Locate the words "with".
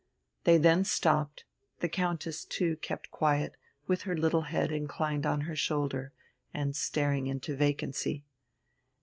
3.85-4.01